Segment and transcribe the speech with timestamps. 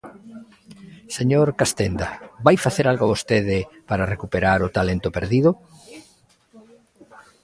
[1.17, 2.07] Señor Castenda,
[2.45, 3.57] ¿vai facer algo vostede
[3.89, 5.49] para recuperar o talento perdido?